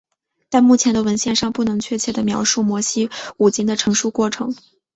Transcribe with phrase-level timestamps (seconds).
[0.49, 4.55] 但目前的文献尚不能确切地描述摩西五经的成书过程。